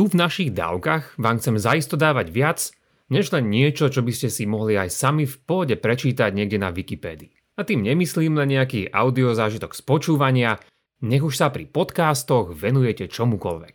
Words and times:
tu 0.00 0.08
v 0.08 0.16
našich 0.16 0.56
dávkach 0.56 1.20
vám 1.20 1.44
chcem 1.44 1.60
zaisto 1.60 1.92
dávať 1.92 2.32
viac, 2.32 2.72
než 3.12 3.36
len 3.36 3.52
niečo, 3.52 3.92
čo 3.92 4.00
by 4.00 4.08
ste 4.16 4.32
si 4.32 4.48
mohli 4.48 4.72
aj 4.80 4.88
sami 4.88 5.28
v 5.28 5.36
pôde 5.44 5.76
prečítať 5.76 6.32
niekde 6.32 6.56
na 6.56 6.72
Wikipédii. 6.72 7.60
A 7.60 7.68
tým 7.68 7.84
nemyslím 7.84 8.32
len 8.40 8.56
nejaký 8.56 8.88
audio 8.96 9.36
zážitok 9.36 9.76
z 9.76 9.84
počúvania, 9.84 10.56
nech 11.04 11.20
už 11.20 11.36
sa 11.36 11.52
pri 11.52 11.68
podcastoch 11.68 12.56
venujete 12.56 13.12
čomukoľvek. 13.12 13.74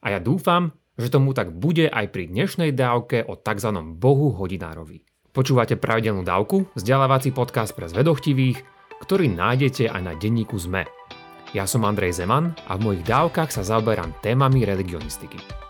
A 0.00 0.16
ja 0.16 0.18
dúfam, 0.24 0.72
že 0.96 1.12
tomu 1.12 1.36
tak 1.36 1.52
bude 1.52 1.92
aj 1.92 2.08
pri 2.08 2.24
dnešnej 2.32 2.72
dávke 2.72 3.20
o 3.28 3.36
tzv. 3.36 3.68
bohu 4.00 4.32
hodinárovi. 4.32 5.04
Počúvate 5.28 5.76
pravidelnú 5.76 6.24
dávku, 6.24 6.72
vzdelávací 6.72 7.36
podcast 7.36 7.76
pre 7.76 7.84
zvedochtivých, 7.84 8.64
ktorý 9.04 9.28
nájdete 9.28 9.92
aj 9.92 10.00
na 10.00 10.16
denníku 10.16 10.56
ZME. 10.56 10.88
Ja 11.52 11.68
som 11.68 11.84
Andrej 11.84 12.16
Zeman 12.16 12.56
a 12.64 12.80
v 12.80 12.84
mojich 12.88 13.04
dávkach 13.04 13.52
sa 13.52 13.60
zaoberám 13.60 14.16
témami 14.24 14.64
religionistiky. 14.64 15.65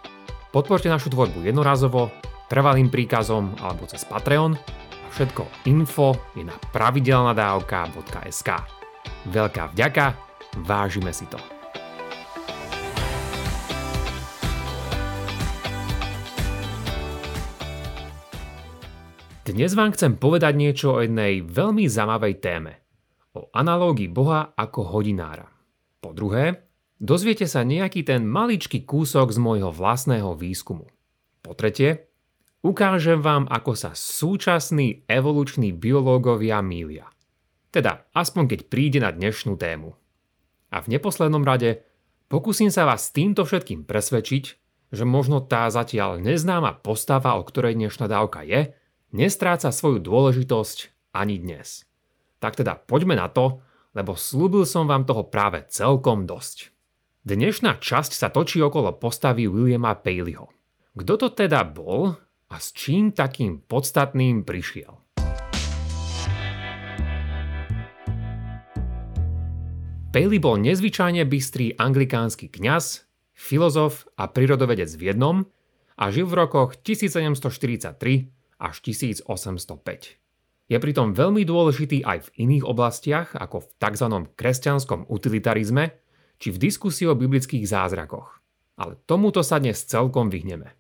Podporte 0.54 0.86
našu 0.86 1.10
tvorbu 1.10 1.42
jednorazovo, 1.42 2.08
trvalým 2.46 2.86
príkazom 2.86 3.58
alebo 3.58 3.84
cez 3.90 4.06
Patreon 4.06 4.54
a 4.54 5.06
všetko 5.10 5.66
info 5.66 6.14
je 6.38 6.46
na 6.46 6.54
pravidelnadavka.sk. 6.70 8.50
Veľká 9.26 9.74
vďaka, 9.74 10.04
vážime 10.62 11.10
si 11.10 11.26
to. 11.26 11.38
Dnes 19.46 19.78
vám 19.78 19.94
chcem 19.94 20.18
povedať 20.18 20.58
niečo 20.58 20.98
o 20.98 21.02
jednej 21.02 21.38
veľmi 21.42 21.86
zaujímavej 21.86 22.34
téme. 22.42 22.82
O 23.34 23.46
analógii 23.54 24.10
Boha 24.10 24.54
ako 24.58 24.94
hodinára. 24.94 25.46
Po 26.02 26.10
druhé, 26.10 26.65
dozviete 26.98 27.48
sa 27.48 27.64
nejaký 27.64 28.04
ten 28.04 28.24
maličký 28.24 28.84
kúsok 28.84 29.32
z 29.32 29.38
môjho 29.40 29.70
vlastného 29.72 30.36
výskumu. 30.36 30.88
Po 31.40 31.52
tretie, 31.54 32.10
ukážem 32.60 33.22
vám, 33.22 33.46
ako 33.46 33.72
sa 33.78 33.90
súčasní 33.94 35.06
evoluční 35.06 35.72
biológovia 35.72 36.60
mília. 36.60 37.06
Teda 37.70 38.08
aspoň 38.16 38.56
keď 38.56 38.60
príde 38.66 38.98
na 39.04 39.12
dnešnú 39.12 39.54
tému. 39.54 39.94
A 40.72 40.82
v 40.82 40.90
neposlednom 40.96 41.46
rade 41.46 41.84
pokúsim 42.26 42.72
sa 42.72 42.88
vás 42.88 43.12
týmto 43.12 43.46
všetkým 43.46 43.86
presvedčiť, 43.86 44.44
že 44.90 45.04
možno 45.04 45.42
tá 45.42 45.68
zatiaľ 45.68 46.22
neznáma 46.22 46.78
postava, 46.80 47.36
o 47.36 47.42
ktorej 47.42 47.76
dnešná 47.76 48.06
dávka 48.08 48.46
je, 48.46 48.72
nestráca 49.10 49.70
svoju 49.70 50.02
dôležitosť 50.02 51.10
ani 51.14 51.38
dnes. 51.38 51.84
Tak 52.40 52.58
teda 52.58 52.78
poďme 52.78 53.18
na 53.18 53.28
to 53.30 53.64
lebo 53.96 54.12
slúbil 54.12 54.68
som 54.68 54.84
vám 54.84 55.08
toho 55.08 55.24
práve 55.24 55.64
celkom 55.72 56.28
dosť. 56.28 56.75
Dnešná 57.26 57.82
časť 57.82 58.14
sa 58.14 58.30
točí 58.30 58.62
okolo 58.62 59.02
postavy 59.02 59.50
Williama 59.50 59.98
Paleyho. 59.98 60.46
Kto 60.94 61.18
to 61.18 61.34
teda 61.34 61.66
bol 61.66 62.14
a 62.46 62.54
s 62.54 62.70
čím 62.70 63.10
takým 63.10 63.66
podstatným 63.66 64.46
prišiel? 64.46 64.94
Paley 70.14 70.38
bol 70.38 70.54
nezvyčajne 70.62 71.26
bystrý 71.26 71.74
anglikánsky 71.74 72.46
kňaz, 72.46 73.10
filozof 73.34 74.06
a 74.14 74.30
prírodovedec 74.30 74.94
v 74.94 75.10
jednom 75.10 75.50
a 75.98 76.14
žil 76.14 76.30
v 76.30 76.46
rokoch 76.46 76.78
1743 76.78 78.62
až 78.62 78.74
1805. 78.86 79.26
Je 80.70 80.78
pritom 80.78 81.10
veľmi 81.10 81.42
dôležitý 81.42 82.06
aj 82.06 82.30
v 82.30 82.46
iných 82.46 82.62
oblastiach, 82.62 83.34
ako 83.34 83.66
v 83.66 83.68
tzv. 83.82 84.06
kresťanskom 84.38 85.10
utilitarizme, 85.10 86.05
či 86.36 86.52
v 86.52 86.60
diskusii 86.60 87.08
o 87.08 87.18
biblických 87.18 87.64
zázrakoch. 87.64 88.40
Ale 88.76 89.00
tomuto 89.08 89.40
sa 89.40 89.56
dnes 89.56 89.82
celkom 89.88 90.28
vyhneme. 90.28 90.76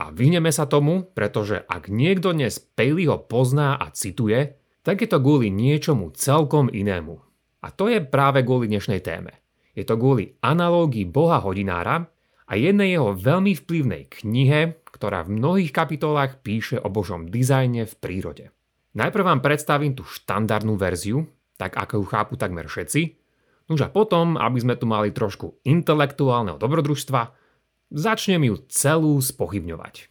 A 0.00 0.08
vyhneme 0.14 0.48
sa 0.48 0.64
tomu, 0.64 1.04
pretože 1.12 1.60
ak 1.66 1.92
niekto 1.92 2.32
dnes 2.32 2.56
Paleyho 2.56 3.20
pozná 3.28 3.76
a 3.76 3.92
cituje, 3.92 4.56
tak 4.80 5.04
je 5.04 5.08
to 5.10 5.20
kvôli 5.20 5.52
niečomu 5.52 6.14
celkom 6.16 6.72
inému. 6.72 7.20
A 7.60 7.68
to 7.68 7.92
je 7.92 8.00
práve 8.00 8.40
kvôli 8.40 8.72
dnešnej 8.72 9.04
téme. 9.04 9.36
Je 9.76 9.84
to 9.84 10.00
kvôli 10.00 10.40
analógii 10.40 11.04
boha 11.04 11.36
hodinára 11.44 12.08
a 12.48 12.52
jednej 12.56 12.96
jeho 12.96 13.12
veľmi 13.12 13.52
vplyvnej 13.60 14.08
knihe, 14.08 14.80
ktorá 14.88 15.22
v 15.28 15.36
mnohých 15.36 15.70
kapitolách 15.70 16.40
píše 16.40 16.80
o 16.80 16.88
božom 16.88 17.28
dizajne 17.28 17.84
v 17.84 17.94
prírode. 18.00 18.44
Najprv 18.96 19.22
vám 19.22 19.40
predstavím 19.44 19.94
tú 19.94 20.02
štandardnú 20.02 20.74
verziu, 20.74 21.28
tak 21.60 21.76
ako 21.76 22.00
ju 22.00 22.04
chápu 22.08 22.34
takmer 22.40 22.66
všetci, 22.66 23.19
Nož 23.70 23.86
a 23.86 23.88
potom, 23.88 24.34
aby 24.34 24.58
sme 24.58 24.74
tu 24.74 24.90
mali 24.90 25.14
trošku 25.14 25.62
intelektuálneho 25.62 26.58
dobrodružstva, 26.58 27.30
začnem 27.94 28.42
ju 28.50 28.58
celú 28.66 29.22
spochybňovať. 29.22 30.10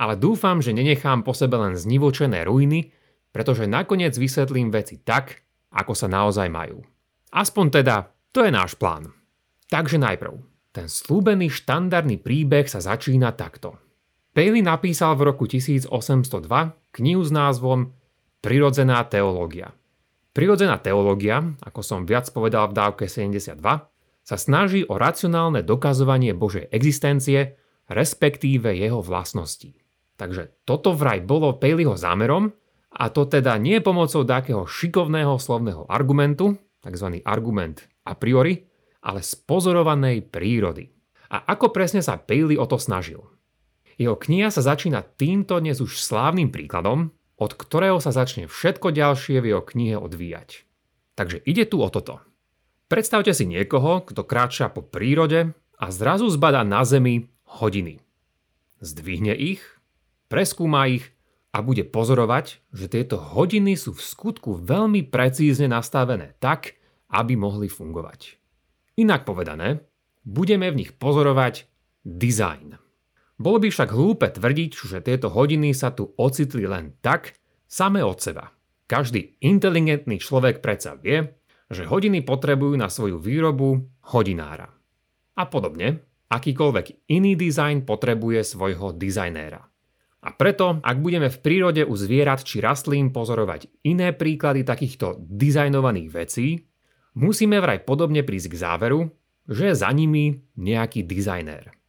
Ale 0.00 0.16
dúfam, 0.16 0.64
že 0.64 0.72
nenechám 0.72 1.20
po 1.20 1.36
sebe 1.36 1.60
len 1.60 1.76
znivočené 1.76 2.48
ruiny, 2.48 2.96
pretože 3.28 3.68
nakoniec 3.68 4.16
vysvetlím 4.16 4.72
veci 4.72 5.04
tak, 5.04 5.44
ako 5.76 5.92
sa 5.92 6.08
naozaj 6.08 6.48
majú. 6.48 6.80
Aspoň 7.28 7.66
teda, 7.82 7.96
to 8.32 8.46
je 8.46 8.50
náš 8.50 8.72
plán. 8.80 9.12
Takže 9.68 10.00
najprv, 10.00 10.40
ten 10.72 10.88
slúbený 10.88 11.52
štandardný 11.52 12.18
príbeh 12.24 12.66
sa 12.66 12.80
začína 12.80 13.36
takto. 13.36 13.78
Paley 14.34 14.64
napísal 14.64 15.14
v 15.14 15.30
roku 15.30 15.46
1802 15.46 15.86
knihu 16.98 17.22
s 17.22 17.30
názvom 17.30 17.94
Prirodzená 18.42 19.06
teológia. 19.06 19.70
Prirodzená 20.34 20.82
teológia, 20.82 21.46
ako 21.62 21.80
som 21.86 22.02
viac 22.02 22.26
povedal 22.34 22.66
v 22.66 22.74
dávke 22.74 23.06
72, 23.06 23.54
sa 24.26 24.36
snaží 24.40 24.82
o 24.82 24.98
racionálne 24.98 25.62
dokazovanie 25.62 26.34
Božej 26.34 26.74
existencie, 26.74 27.54
respektíve 27.86 28.74
jeho 28.74 28.98
vlastností. 28.98 29.78
Takže 30.18 30.66
toto 30.66 30.90
vraj 30.90 31.22
bolo 31.22 31.54
Paleyho 31.54 31.94
zámerom, 31.94 32.50
a 32.94 33.04
to 33.14 33.30
teda 33.30 33.54
nie 33.62 33.78
pomocou 33.78 34.26
takého 34.26 34.66
šikovného 34.66 35.38
slovného 35.38 35.86
argumentu, 35.86 36.58
tzv. 36.82 37.22
argument 37.22 37.86
a 38.02 38.18
priori, 38.18 38.66
ale 39.06 39.22
z 39.22 39.38
pozorovanej 39.38 40.34
prírody. 40.34 40.90
A 41.30 41.46
ako 41.46 41.70
presne 41.70 42.02
sa 42.02 42.18
Paley 42.18 42.58
o 42.58 42.66
to 42.66 42.78
snažil? 42.78 43.22
Jeho 43.94 44.18
kniha 44.18 44.50
sa 44.50 44.66
začína 44.66 45.06
týmto 45.14 45.62
dnes 45.62 45.78
už 45.78 45.94
slávnym 45.94 46.50
príkladom, 46.50 47.14
od 47.40 47.52
ktorého 47.54 47.98
sa 47.98 48.14
začne 48.14 48.46
všetko 48.46 48.94
ďalšie 48.94 49.42
v 49.42 49.48
jeho 49.54 49.62
knihe 49.62 49.96
odvíjať. 49.98 50.66
Takže 51.14 51.42
ide 51.42 51.66
tu 51.66 51.82
o 51.82 51.88
toto. 51.90 52.22
Predstavte 52.90 53.32
si 53.34 53.48
niekoho, 53.48 54.04
kto 54.06 54.22
kráča 54.22 54.70
po 54.70 54.84
prírode 54.84 55.54
a 55.78 55.86
zrazu 55.90 56.30
zbada 56.30 56.62
na 56.62 56.86
zemi 56.86 57.26
hodiny. 57.58 57.98
Zdvihne 58.84 59.34
ich, 59.34 59.62
preskúma 60.28 60.86
ich 60.90 61.14
a 61.54 61.62
bude 61.62 61.86
pozorovať, 61.86 62.60
že 62.74 62.86
tieto 62.90 63.16
hodiny 63.16 63.78
sú 63.78 63.94
v 63.94 64.02
skutku 64.02 64.58
veľmi 64.58 65.06
precízne 65.06 65.70
nastavené 65.70 66.34
tak, 66.42 66.76
aby 67.14 67.38
mohli 67.38 67.70
fungovať. 67.70 68.36
Inak 68.98 69.22
povedané, 69.22 69.86
budeme 70.26 70.70
v 70.70 70.86
nich 70.86 70.90
pozorovať 70.94 71.70
design. 72.02 72.83
Bolo 73.34 73.58
by 73.58 73.68
však 73.70 73.90
hlúpe 73.90 74.30
tvrdiť, 74.30 74.70
že 74.78 75.02
tieto 75.02 75.26
hodiny 75.26 75.74
sa 75.74 75.90
tu 75.90 76.14
ocitli 76.14 76.70
len 76.70 76.94
tak, 77.02 77.34
same 77.66 77.98
od 77.98 78.22
seba. 78.22 78.54
Každý 78.86 79.42
inteligentný 79.42 80.22
človek 80.22 80.62
predsa 80.62 80.94
vie, 80.94 81.34
že 81.66 81.88
hodiny 81.88 82.22
potrebujú 82.22 82.78
na 82.78 82.86
svoju 82.86 83.18
výrobu 83.18 83.82
hodinára. 84.14 84.70
A 85.34 85.42
podobne, 85.50 86.06
akýkoľvek 86.30 87.10
iný 87.10 87.34
dizajn 87.34 87.82
potrebuje 87.82 88.46
svojho 88.46 88.94
dizajnéra. 88.94 89.60
A 90.24 90.28
preto, 90.32 90.80
ak 90.80 90.96
budeme 91.04 91.28
v 91.28 91.42
prírode 91.42 91.82
u 91.84 91.92
zvierat 91.98 92.46
či 92.46 92.62
rastlín 92.62 93.12
pozorovať 93.12 93.68
iné 93.84 94.16
príklady 94.16 94.64
takýchto 94.64 95.20
dizajnovaných 95.20 96.08
vecí, 96.08 96.64
musíme 97.18 97.60
vraj 97.60 97.84
podobne 97.84 98.24
prísť 98.24 98.48
k 98.54 98.60
záveru, 98.62 99.00
že 99.44 99.76
za 99.76 99.92
nimi 99.92 100.40
nejaký 100.56 101.04
dizajnér. 101.04 101.83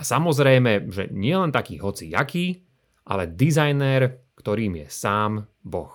A 0.00 0.02
samozrejme, 0.02 0.88
že 0.88 1.12
nie 1.12 1.36
len 1.36 1.52
taký 1.52 1.76
hoci 1.76 2.08
jaký, 2.08 2.64
ale 3.04 3.28
dizajnér, 3.28 4.32
ktorým 4.32 4.80
je 4.80 4.86
sám 4.88 5.44
Boh. 5.60 5.92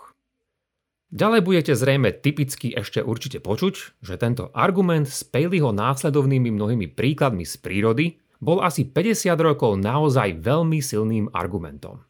Ďalej 1.10 1.42
budete 1.42 1.74
zrejme 1.74 2.14
typicky 2.14 2.70
ešte 2.76 3.02
určite 3.02 3.42
počuť, 3.42 3.98
že 4.06 4.22
tento 4.22 4.54
argument 4.54 5.10
s 5.10 5.26
Paleyho 5.26 5.74
následovnými 5.74 6.54
mnohými 6.54 6.94
príkladmi 6.94 7.50
z 7.50 7.56
prírody 7.58 8.06
bol 8.38 8.62
asi 8.62 8.86
50 8.86 9.34
rokov 9.42 9.82
naozaj 9.82 10.38
veľmi 10.38 10.78
silným 10.86 11.34
argumentom. 11.34 12.06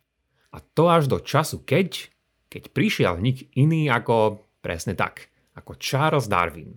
A 0.51 0.59
to 0.59 0.91
až 0.91 1.07
do 1.07 1.23
času, 1.23 1.63
keď, 1.63 2.11
keď 2.51 2.75
prišiel 2.75 3.23
nik 3.23 3.51
iný 3.55 3.87
ako 3.87 4.43
presne 4.59 4.99
tak, 4.99 5.31
ako 5.55 5.79
Charles 5.79 6.27
Darwin. 6.27 6.75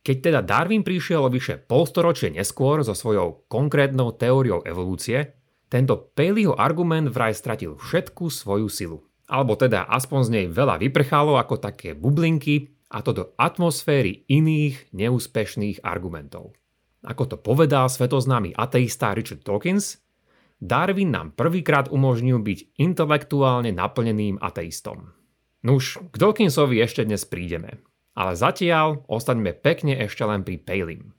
Keď 0.00 0.16
teda 0.24 0.40
Darwin 0.40 0.80
prišiel 0.80 1.28
o 1.28 1.32
vyše 1.32 1.60
polstoročie 1.60 2.32
neskôr 2.32 2.80
so 2.80 2.96
svojou 2.96 3.44
konkrétnou 3.52 4.16
teóriou 4.16 4.64
evolúcie, 4.64 5.36
tento 5.68 6.10
Paleyho 6.16 6.56
argument 6.56 7.12
vraj 7.12 7.36
stratil 7.36 7.76
všetku 7.76 8.32
svoju 8.32 8.68
silu. 8.72 8.98
Alebo 9.30 9.54
teda 9.54 9.86
aspoň 9.86 10.20
z 10.26 10.30
nej 10.34 10.46
veľa 10.50 10.82
vyprchalo 10.82 11.38
ako 11.38 11.60
také 11.62 11.94
bublinky 11.94 12.74
a 12.90 13.04
to 13.04 13.14
do 13.14 13.24
atmosféry 13.38 14.26
iných 14.26 14.90
neúspešných 14.90 15.86
argumentov. 15.86 16.58
Ako 17.06 17.30
to 17.30 17.36
povedal 17.38 17.86
svetoznámy 17.86 18.56
ateista 18.56 19.14
Richard 19.14 19.46
Dawkins, 19.46 20.02
Darwin 20.60 21.14
nám 21.14 21.32
prvýkrát 21.32 21.88
umožnil 21.88 22.36
byť 22.44 22.76
intelektuálne 22.76 23.72
naplneným 23.72 24.36
ateistom. 24.44 25.16
Nuž, 25.64 25.96
k 26.12 26.14
Dawkinsovi 26.20 26.76
ešte 26.84 27.04
dnes 27.04 27.24
prídeme, 27.24 27.80
ale 28.20 28.36
zatiaľ 28.36 29.00
ostaňme 29.08 29.56
pekne 29.56 29.96
ešte 29.96 30.28
len 30.28 30.44
pri 30.44 30.60
Palin. 30.60 31.16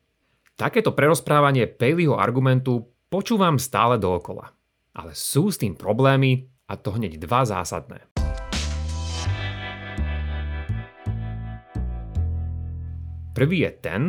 Takéto 0.53 0.93
prerozprávanie 0.93 1.65
Paleyho 1.65 2.21
argumentu 2.21 2.93
počúvam 3.09 3.57
stále 3.57 3.97
dookola. 3.97 4.53
Ale 4.93 5.17
sú 5.17 5.49
s 5.49 5.57
tým 5.57 5.73
problémy 5.73 6.45
a 6.69 6.77
to 6.77 6.93
hneď 6.93 7.17
dva 7.17 7.41
zásadné. 7.41 8.05
Prvý 13.33 13.65
je 13.65 13.71
ten, 13.81 14.03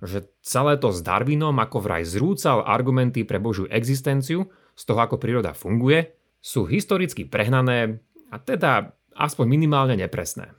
že 0.00 0.32
celé 0.40 0.80
to 0.80 0.88
s 0.88 1.04
Darwinom 1.04 1.52
ako 1.52 1.84
vraj 1.84 2.08
zrúcal 2.08 2.64
argumenty 2.64 3.28
pre 3.28 3.36
Božiu 3.36 3.68
existenciu 3.68 4.48
z 4.72 4.82
toho, 4.88 5.04
ako 5.04 5.20
príroda 5.20 5.52
funguje, 5.52 6.16
sú 6.40 6.64
historicky 6.64 7.28
prehnané 7.28 8.00
a 8.32 8.40
teda 8.40 8.96
aspoň 9.18 9.44
minimálne 9.50 9.98
nepresné. 9.98 10.57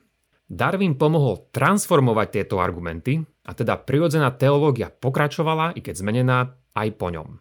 Darwin 0.49 0.97
pomohol 0.97 1.45
transformovať 1.53 2.27
tieto 2.41 2.57
argumenty 2.57 3.21
a 3.21 3.53
teda 3.53 3.77
prirodzená 3.85 4.33
teológia 4.33 4.89
pokračovala, 4.89 5.77
i 5.77 5.81
keď 5.85 6.01
zmenená, 6.01 6.57
aj 6.73 6.89
po 6.97 7.13
ňom. 7.13 7.37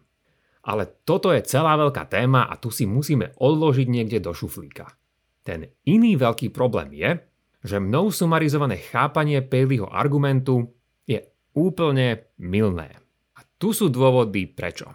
Ale 0.69 0.85
toto 1.01 1.33
je 1.33 1.41
celá 1.41 1.73
veľká 1.73 2.05
téma 2.05 2.45
a 2.45 2.53
tu 2.61 2.69
si 2.69 2.85
musíme 2.85 3.33
odložiť 3.33 3.87
niekde 3.89 4.21
do 4.21 4.29
šuflíka. 4.29 4.93
Ten 5.41 5.65
iný 5.89 6.21
veľký 6.21 6.53
problém 6.53 6.93
je, 6.93 7.17
že 7.65 7.81
mnou 7.81 8.13
sumarizované 8.13 8.77
chápanie 8.77 9.41
Paleyho 9.41 9.89
argumentu 9.89 10.69
je 11.09 11.25
úplne 11.57 12.29
milné. 12.37 12.93
A 13.33 13.41
tu 13.57 13.73
sú 13.73 13.89
dôvody 13.89 14.45
prečo. 14.45 14.93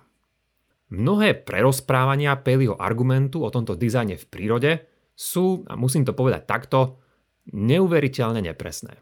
Mnohé 0.95 1.35
prerozprávania 1.43 2.39
Paleyho 2.39 2.79
argumentu 2.79 3.43
o 3.43 3.51
tomto 3.51 3.75
dizajne 3.75 4.15
v 4.15 4.29
prírode 4.31 4.73
sú, 5.19 5.67
a 5.67 5.75
musím 5.75 6.07
to 6.07 6.15
povedať 6.15 6.47
takto, 6.47 7.04
neuveriteľne 7.51 8.45
nepresné. 8.45 9.01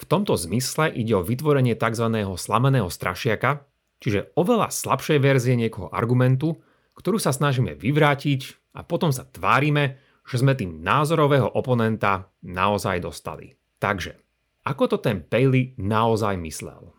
V 0.00 0.04
tomto 0.08 0.36
zmysle 0.36 0.88
ide 0.96 1.12
o 1.16 1.24
vytvorenie 1.24 1.76
tzv. 1.76 2.08
slameného 2.40 2.88
strašiaka, 2.88 3.68
čiže 4.00 4.32
oveľa 4.36 4.72
slabšej 4.72 5.18
verzie 5.20 5.54
niekoho 5.60 5.92
argumentu, 5.92 6.60
ktorú 6.96 7.20
sa 7.20 7.32
snažíme 7.36 7.76
vyvrátiť 7.76 8.72
a 8.76 8.84
potom 8.84 9.12
sa 9.12 9.28
tvárime, 9.28 10.00
že 10.24 10.40
sme 10.40 10.56
tým 10.56 10.80
názorového 10.80 11.52
oponenta 11.52 12.32
naozaj 12.44 13.04
dostali. 13.04 13.56
Takže, 13.80 14.16
ako 14.64 14.96
to 14.96 14.96
ten 15.00 15.24
Paley 15.24 15.76
naozaj 15.80 16.36
myslel? 16.40 16.92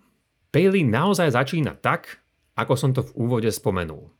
Paley 0.52 0.84
naozaj 0.84 1.32
začína 1.32 1.78
tak, 1.80 2.22
ako 2.58 2.74
som 2.76 2.92
to 2.92 3.06
v 3.08 3.16
úvode 3.16 3.50
spomenul. 3.50 4.12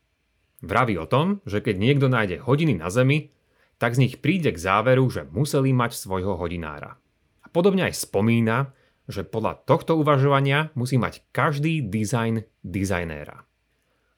Vraví 0.62 0.96
o 0.96 1.10
tom, 1.10 1.42
že 1.44 1.60
keď 1.60 1.76
niekto 1.76 2.08
nájde 2.08 2.46
hodiny 2.46 2.78
na 2.78 2.88
Zemi, 2.94 3.34
tak 3.82 3.98
z 3.98 4.06
nich 4.06 4.16
príde 4.22 4.54
k 4.54 4.62
záveru, 4.62 5.10
že 5.10 5.26
museli 5.26 5.74
mať 5.74 5.98
svojho 5.98 6.38
hodinára. 6.38 7.02
A 7.42 7.48
podobne 7.50 7.90
aj 7.90 8.06
spomína, 8.06 8.78
že 9.10 9.26
podľa 9.26 9.66
tohto 9.66 9.98
uvažovania 9.98 10.70
musí 10.78 11.02
mať 11.02 11.26
každý 11.34 11.82
dizajn 11.82 12.46
dizajnéra. 12.62 13.42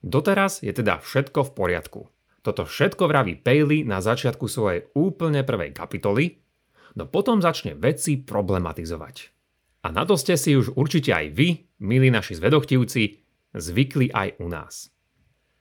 Doteraz 0.03 0.59
je 0.59 0.75
teda 0.75 0.99
všetko 0.99 1.47
v 1.47 1.51
poriadku. 1.55 2.01
Toto 2.43 2.67
všetko 2.67 3.07
vraví 3.07 3.39
Paley 3.39 3.87
na 3.87 4.03
začiatku 4.03 4.51
svojej 4.51 4.91
úplne 4.99 5.47
prvej 5.47 5.71
kapitoly, 5.71 6.43
no 6.99 7.07
potom 7.07 7.39
začne 7.39 7.79
veci 7.79 8.19
problematizovať. 8.19 9.15
A 9.87 9.95
na 9.95 10.03
to 10.03 10.19
ste 10.19 10.35
si 10.35 10.59
už 10.59 10.75
určite 10.75 11.15
aj 11.15 11.31
vy, 11.31 11.63
milí 11.79 12.11
naši 12.11 12.35
zvedochtivci, 12.35 13.03
zvykli 13.55 14.11
aj 14.11 14.43
u 14.43 14.47
nás. 14.51 14.91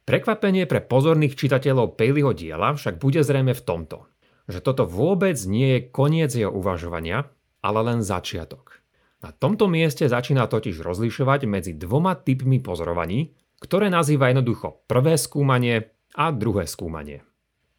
Prekvapenie 0.02 0.66
pre 0.66 0.82
pozorných 0.82 1.38
čitateľov 1.38 1.94
Paleyho 1.94 2.34
diela 2.34 2.75
však 2.75 2.99
bude 2.99 3.22
zrejme 3.22 3.54
v 3.54 3.62
tomto, 3.62 4.10
že 4.50 4.58
toto 4.58 4.82
vôbec 4.82 5.38
nie 5.46 5.78
je 5.78 5.81
koniec 5.94 6.34
jeho 6.34 6.50
uvažovania, 6.50 7.31
ale 7.62 7.78
len 7.87 8.02
začiatok. 8.02 8.82
Na 9.22 9.31
tomto 9.31 9.70
mieste 9.70 10.10
začína 10.10 10.50
totiž 10.50 10.82
rozlišovať 10.82 11.46
medzi 11.46 11.72
dvoma 11.78 12.19
typmi 12.19 12.58
pozorovaní, 12.58 13.31
ktoré 13.62 13.87
nazýva 13.87 14.34
jednoducho 14.34 14.82
prvé 14.90 15.14
skúmanie 15.14 15.94
a 16.19 16.34
druhé 16.34 16.66
skúmanie. 16.66 17.22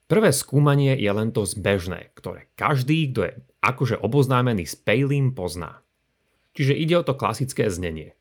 Prvé 0.07 0.31
skúmanie 0.31 0.95
je 0.95 1.11
len 1.11 1.35
to 1.35 1.43
zbežné, 1.43 2.15
ktoré 2.15 2.47
každý, 2.55 3.11
kto 3.11 3.19
je 3.27 3.31
akože 3.59 3.99
oboznámený 3.99 4.63
s 4.63 4.79
Paleym, 4.79 5.35
pozná. 5.35 5.83
Čiže 6.55 6.79
ide 6.79 6.95
o 6.95 7.03
to 7.03 7.19
klasické 7.19 7.67
znenie. 7.67 8.15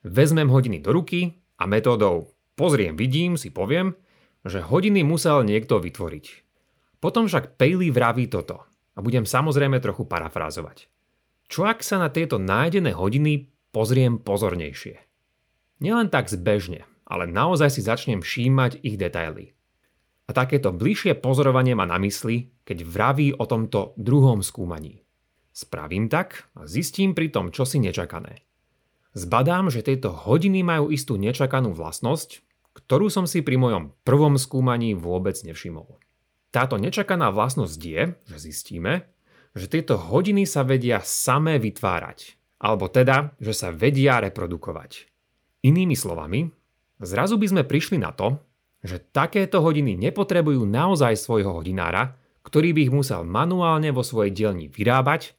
Vezmem 0.00 0.48
hodiny 0.48 0.80
do 0.80 0.96
ruky 0.96 1.44
a 1.60 1.68
metódou 1.68 2.32
pozriem, 2.58 2.96
vidím, 2.98 3.40
si 3.40 3.52
poviem, 3.52 3.94
že 4.42 4.62
hodiny 4.62 5.06
musel 5.06 5.46
niekto 5.46 5.78
vytvoriť. 5.78 6.26
Potom 7.02 7.26
však 7.26 7.58
Paley 7.58 7.90
vraví 7.90 8.30
toto 8.30 8.62
a 8.94 8.98
budem 9.02 9.26
samozrejme 9.26 9.82
trochu 9.82 10.06
parafrázovať. 10.06 10.86
Čo 11.50 11.68
ak 11.68 11.82
sa 11.84 11.98
na 11.98 12.08
tieto 12.08 12.38
nájdené 12.40 12.94
hodiny 12.94 13.50
pozriem 13.74 14.22
pozornejšie? 14.22 14.96
Nielen 15.82 16.08
tak 16.08 16.30
zbežne, 16.30 16.86
ale 17.02 17.26
naozaj 17.26 17.74
si 17.74 17.82
začnem 17.82 18.22
všímať 18.22 18.80
ich 18.86 18.96
detaily. 18.96 19.52
A 20.30 20.30
takéto 20.30 20.70
bližšie 20.70 21.18
pozorovanie 21.18 21.74
má 21.74 21.84
na 21.84 21.98
mysli, 21.98 22.54
keď 22.62 22.86
vraví 22.86 23.34
o 23.34 23.44
tomto 23.44 23.92
druhom 23.98 24.40
skúmaní. 24.40 25.02
Spravím 25.52 26.08
tak 26.08 26.48
a 26.56 26.64
zistím 26.64 27.12
pri 27.12 27.28
tom 27.28 27.52
čosi 27.52 27.82
nečakané. 27.82 28.40
Zbadám, 29.12 29.68
že 29.68 29.84
tieto 29.84 30.08
hodiny 30.08 30.64
majú 30.64 30.88
istú 30.88 31.20
nečakanú 31.20 31.76
vlastnosť, 31.76 32.40
ktorú 32.72 33.12
som 33.12 33.28
si 33.28 33.44
pri 33.44 33.60
mojom 33.60 33.92
prvom 34.08 34.40
skúmaní 34.40 34.96
vôbec 34.96 35.36
nevšimol. 35.44 36.00
Táto 36.48 36.80
nečakaná 36.80 37.28
vlastnosť 37.28 37.80
je, 37.80 38.02
že 38.28 38.38
zistíme, 38.40 39.08
že 39.52 39.68
tieto 39.68 40.00
hodiny 40.00 40.48
sa 40.48 40.64
vedia 40.64 41.04
samé 41.04 41.60
vytvárať, 41.60 42.40
alebo 42.56 42.88
teda, 42.88 43.36
že 43.36 43.52
sa 43.52 43.68
vedia 43.68 44.16
reprodukovať. 44.24 45.08
Inými 45.60 45.92
slovami, 45.92 46.48
zrazu 47.00 47.36
by 47.36 47.46
sme 47.52 47.62
prišli 47.68 48.00
na 48.00 48.16
to, 48.16 48.40
že 48.80 48.98
takéto 49.12 49.60
hodiny 49.60 49.92
nepotrebujú 49.94 50.64
naozaj 50.64 51.20
svojho 51.20 51.52
hodinára, 51.52 52.16
ktorý 52.42 52.74
by 52.74 52.80
ich 52.88 52.92
musel 52.92 53.22
manuálne 53.28 53.92
vo 53.94 54.02
svojej 54.02 54.32
dielni 54.34 54.66
vyrábať, 54.72 55.36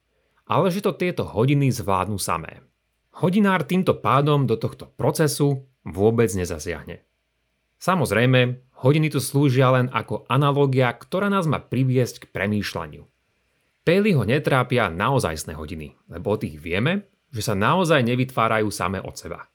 ale 0.47 0.69
že 0.69 0.85
to 0.85 0.93
tieto 0.95 1.25
hodiny 1.27 1.73
zvládnu 1.73 2.21
samé. 2.21 2.63
Hodinár 3.13 3.61
týmto 3.69 3.93
pádom 4.01 4.49
do 4.49 4.57
tohto 4.57 4.89
procesu 4.89 5.69
vôbec 5.85 6.33
nezasiahne. 6.33 7.05
Samozrejme, 7.77 8.65
hodiny 8.81 9.13
tu 9.13 9.21
slúžia 9.21 9.69
len 9.69 9.91
ako 9.93 10.25
analogia, 10.25 10.89
ktorá 10.89 11.29
nás 11.29 11.45
má 11.45 11.61
priviesť 11.61 12.25
k 12.25 12.29
premýšľaniu. 12.33 13.05
Paley 13.83 14.15
ho 14.15 14.23
netrápia 14.23 14.87
naozajstné 14.89 15.53
hodiny, 15.53 15.93
lebo 16.09 16.33
o 16.33 16.39
tých 16.39 16.57
vieme, 16.57 17.05
že 17.29 17.43
sa 17.43 17.53
naozaj 17.53 18.01
nevytvárajú 18.01 18.71
samé 18.71 19.03
od 19.03 19.13
seba. 19.13 19.45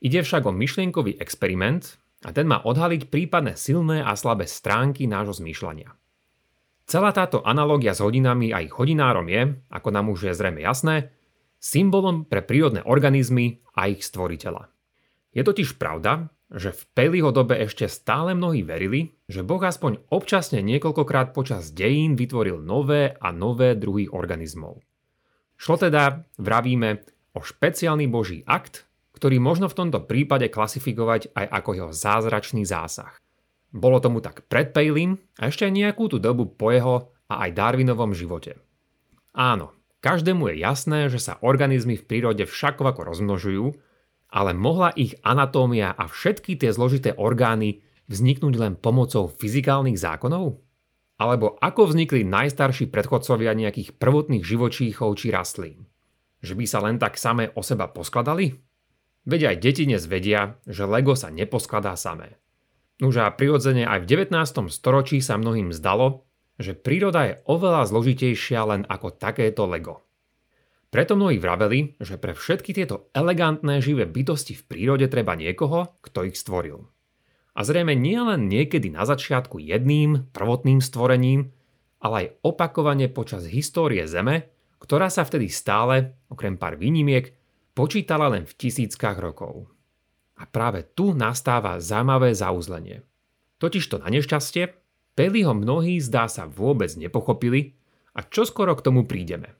Ide 0.00 0.24
však 0.24 0.46
o 0.48 0.54
myšlienkový 0.54 1.18
experiment 1.18 1.98
a 2.24 2.32
ten 2.32 2.46
má 2.46 2.62
odhaliť 2.62 3.10
prípadné 3.10 3.58
silné 3.58 4.00
a 4.00 4.16
slabé 4.16 4.46
stránky 4.48 5.04
nášho 5.10 5.42
zmýšľania. 5.42 5.92
Celá 6.86 7.10
táto 7.12 7.42
analogia 7.44 7.92
s 7.92 8.02
hodinami 8.02 8.54
a 8.54 8.62
ich 8.64 8.74
hodinárom 8.74 9.26
je, 9.28 9.60
ako 9.68 9.88
nám 9.92 10.10
už 10.10 10.30
je 10.30 10.34
zrejme 10.34 10.62
jasné, 10.62 11.10
symbolom 11.62 12.26
pre 12.26 12.42
prírodné 12.42 12.82
organizmy 12.82 13.62
a 13.78 13.86
ich 13.86 14.02
stvoriteľa. 14.02 14.66
Je 15.30 15.46
totiž 15.46 15.78
pravda, 15.78 16.28
že 16.52 16.74
v 16.74 16.82
Pelího 16.92 17.32
dobe 17.32 17.56
ešte 17.56 17.88
stále 17.88 18.36
mnohí 18.36 18.60
verili, 18.60 19.16
že 19.30 19.40
Boh 19.40 19.62
aspoň 19.62 20.04
občasne 20.12 20.60
niekoľkokrát 20.60 21.32
počas 21.32 21.72
dejín 21.72 22.18
vytvoril 22.18 22.60
nové 22.60 23.16
a 23.16 23.32
nové 23.32 23.72
druhy 23.72 24.10
organizmov. 24.12 24.84
Šlo 25.56 25.80
teda, 25.80 26.28
vravíme, 26.36 27.06
o 27.32 27.40
špeciálny 27.40 28.04
Boží 28.12 28.44
akt, 28.44 28.84
ktorý 29.16 29.40
možno 29.40 29.72
v 29.72 29.78
tomto 29.78 30.04
prípade 30.04 30.52
klasifikovať 30.52 31.32
aj 31.32 31.46
ako 31.48 31.70
jeho 31.72 31.90
zázračný 31.94 32.68
zásah. 32.68 33.16
Bolo 33.72 34.02
tomu 34.04 34.20
tak 34.20 34.44
pred 34.52 34.74
Palin 34.76 35.16
a 35.40 35.48
ešte 35.48 35.64
aj 35.64 35.72
nejakú 35.72 36.12
tú 36.12 36.20
dobu 36.20 36.44
po 36.44 36.68
jeho 36.68 37.16
a 37.32 37.48
aj 37.48 37.56
Darwinovom 37.56 38.12
živote. 38.12 38.60
Áno, 39.32 39.72
každému 40.02 40.50
je 40.52 40.54
jasné, 40.60 41.00
že 41.08 41.22
sa 41.22 41.38
organizmy 41.40 41.96
v 41.96 42.04
prírode 42.04 42.44
všakovako 42.44 43.14
rozmnožujú 43.14 43.78
ale 44.32 44.56
mohla 44.56 44.88
ich 44.96 45.12
anatómia 45.20 45.92
a 45.92 46.08
všetky 46.08 46.56
tie 46.56 46.72
zložité 46.72 47.12
orgány 47.12 47.84
vzniknúť 48.08 48.54
len 48.56 48.74
pomocou 48.80 49.28
fyzikálnych 49.28 50.00
zákonov? 50.00 50.56
Alebo 51.20 51.60
ako 51.60 51.92
vznikli 51.92 52.24
najstarší 52.24 52.88
predchodcovia 52.88 53.52
nejakých 53.52 53.94
prvotných 54.00 54.42
živočíchov 54.42 55.20
či 55.20 55.30
rastlín? 55.30 55.84
Že 56.40 56.58
by 56.58 56.64
sa 56.66 56.78
len 56.82 56.96
tak 56.96 57.20
samé 57.20 57.52
o 57.54 57.62
seba 57.62 57.92
poskladali? 57.92 58.56
Veď 59.28 59.54
aj 59.54 59.56
deti 59.62 59.84
dnes 59.86 60.08
vedia, 60.08 60.58
že 60.66 60.88
Lego 60.88 61.14
sa 61.14 61.30
neposkladá 61.30 61.94
samé. 61.94 62.40
Už 62.98 63.22
a 63.22 63.30
prirodzene 63.30 63.86
aj 63.86 64.02
v 64.02 64.26
19. 64.26 64.66
storočí 64.72 65.22
sa 65.22 65.38
mnohým 65.38 65.70
zdalo, 65.70 66.26
že 66.62 66.78
príroda 66.78 67.26
je 67.26 67.38
oveľa 67.50 67.90
zložitejšia 67.90 68.62
len 68.64 68.82
ako 68.86 69.18
takéto 69.18 69.66
Lego. 69.66 70.06
Preto 70.92 71.18
mnohí 71.18 71.42
vraveli, 71.42 71.98
že 71.98 72.20
pre 72.20 72.36
všetky 72.36 72.76
tieto 72.76 73.10
elegantné 73.16 73.82
živé 73.82 74.06
bytosti 74.06 74.54
v 74.54 74.66
prírode 74.68 75.08
treba 75.10 75.34
niekoho, 75.34 75.98
kto 76.04 76.28
ich 76.28 76.36
stvoril. 76.36 76.86
a 77.52 77.60
zrejme 77.60 77.92
nie 77.92 78.16
len 78.16 78.48
niekedy 78.48 78.88
na 78.88 79.04
začiatku 79.04 79.60
jedným 79.60 80.32
prvotným 80.32 80.80
stvorením, 80.80 81.52
ale 82.00 82.14
aj 82.16 82.28
opakovane 82.42 83.06
počas 83.12 83.44
histórie 83.46 84.08
Zeme, 84.08 84.48
ktorá 84.80 85.12
sa 85.12 85.22
vtedy 85.22 85.52
stále, 85.52 86.16
okrem 86.32 86.56
pár 86.56 86.80
výnimiek, 86.80 87.36
počítala 87.76 88.32
len 88.32 88.48
v 88.48 88.56
tisíckach 88.56 89.20
rokov. 89.20 89.68
A 90.40 90.48
práve 90.48 90.82
tu 90.96 91.14
nastáva 91.14 91.78
zaujímavé 91.78 92.34
zauzlenie. 92.34 93.04
Totižto 93.62 94.02
na 94.02 94.10
nešťastie, 94.10 94.74
Peliho 95.12 95.52
mnohí 95.52 96.00
zdá 96.00 96.24
sa 96.24 96.48
vôbec 96.48 96.88
nepochopili 96.96 97.76
a 98.16 98.24
čo 98.24 98.48
skoro 98.48 98.72
k 98.72 98.80
tomu 98.80 99.04
prídeme. 99.04 99.52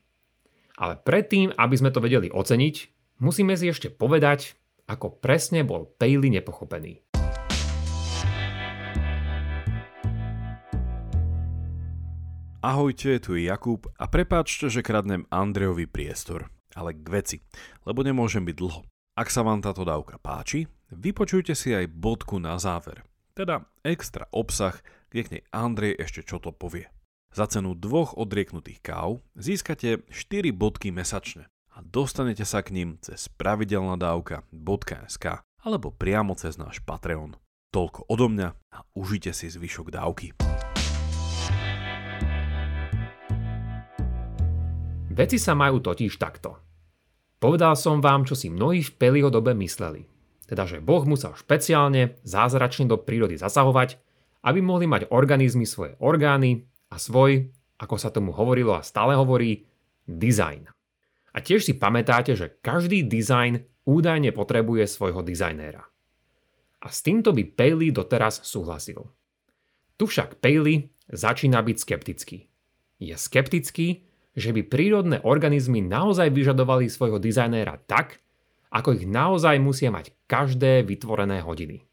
Ale 0.81 0.97
predtým, 0.97 1.53
aby 1.53 1.77
sme 1.77 1.93
to 1.93 2.01
vedeli 2.01 2.33
oceniť, 2.33 2.75
musíme 3.21 3.53
si 3.61 3.69
ešte 3.69 3.93
povedať, 3.93 4.57
ako 4.89 5.21
presne 5.21 5.61
bol 5.61 5.93
Paley 6.01 6.33
nepochopený. 6.33 7.05
Ahojte, 12.65 13.21
tu 13.21 13.37
je 13.37 13.45
Jakub 13.45 13.85
a 14.01 14.09
prepáčte, 14.09 14.73
že 14.73 14.81
kradnem 14.81 15.29
Andrejovi 15.29 15.85
priestor. 15.85 16.49
Ale 16.73 16.97
k 16.97 17.05
veci, 17.13 17.37
lebo 17.85 18.01
nemôžem 18.01 18.41
byť 18.41 18.57
dlho. 18.57 18.89
Ak 19.21 19.29
sa 19.29 19.45
vám 19.45 19.61
táto 19.61 19.85
dávka 19.85 20.17
páči, 20.17 20.65
vypočujte 20.89 21.53
si 21.53 21.77
aj 21.77 21.93
bodku 21.93 22.41
na 22.41 22.57
záver. 22.57 23.05
Teda 23.37 23.69
extra 23.85 24.25
obsah, 24.33 24.81
kde 25.13 25.21
k 25.29 25.33
nej 25.37 25.45
Andrej 25.53 26.01
ešte 26.01 26.25
čo 26.25 26.41
to 26.41 26.57
povie. 26.57 26.89
Za 27.37 27.45
cenu 27.45 27.77
dvoch 27.77 28.17
odrieknutých 28.17 28.81
káv 28.81 29.21
získate 29.37 30.09
4 30.09 30.57
bodky 30.57 30.89
mesačne 30.89 31.53
a 31.77 31.85
dostanete 31.85 32.49
sa 32.49 32.65
k 32.65 32.73
ním 32.73 32.97
cez 33.05 33.29
pravidelnadavka.sk 33.37 35.27
alebo 35.61 35.93
priamo 35.93 36.33
cez 36.33 36.57
náš 36.57 36.81
Patreon. 36.81 37.37
Toľko 37.73 38.09
odo 38.09 38.33
mňa 38.33 38.49
a 38.73 38.79
užite 38.97 39.37
si 39.37 39.53
zvyšok 39.53 39.93
dávky. 39.93 40.33
Veci 45.13 45.37
sa 45.37 45.53
majú 45.53 45.85
totiž 45.85 46.17
takto. 46.17 46.57
Povedal 47.37 47.77
som 47.77 48.01
vám, 48.01 48.25
čo 48.25 48.33
si 48.33 48.49
mnohí 48.49 48.81
v 48.81 48.97
Peliho 48.97 49.29
dobe 49.29 49.53
mysleli. 49.61 50.09
Teda, 50.49 50.65
že 50.69 50.85
Boh 50.85 51.05
musel 51.05 51.37
špeciálne, 51.37 52.17
zázračne 52.25 52.89
do 52.89 52.97
prírody 53.01 53.37
zasahovať, 53.41 54.01
aby 54.43 54.61
mohli 54.63 54.91
mať 54.91 55.11
organizmy 55.15 55.67
svoje 55.67 55.95
orgány 56.03 56.67
a 56.91 56.99
svoj, 56.99 57.51
ako 57.79 57.97
sa 57.99 58.11
tomu 58.11 58.35
hovorilo 58.35 58.75
a 58.75 58.87
stále 58.87 59.15
hovorí, 59.15 59.67
design. 60.07 60.67
A 61.33 61.41
tiež 61.41 61.65
si 61.65 61.75
pamätáte, 61.79 62.37
že 62.37 62.59
každý 62.61 63.07
design 63.07 63.65
údajne 63.89 64.31
potrebuje 64.37 64.85
svojho 64.87 65.25
dizajnéra. 65.25 65.83
A 66.83 66.87
s 66.91 67.01
týmto 67.01 67.31
by 67.31 67.43
Paley 67.55 67.95
doteraz 67.95 68.43
súhlasil. 68.43 69.07
Tu 69.97 70.05
však 70.11 70.43
Paley 70.43 70.91
začína 71.07 71.63
byť 71.63 71.77
skeptický. 71.79 72.39
Je 72.99 73.15
skeptický, 73.15 74.07
že 74.35 74.51
by 74.51 74.67
prírodné 74.67 75.19
organizmy 75.23 75.85
naozaj 75.85 76.35
vyžadovali 76.35 76.91
svojho 76.91 77.23
dizajnéra 77.23 77.79
tak, 77.87 78.19
ako 78.73 78.97
ich 78.97 79.05
naozaj 79.05 79.61
musia 79.61 79.93
mať 79.93 80.17
každé 80.27 80.83
vytvorené 80.89 81.45
hodiny. 81.45 81.85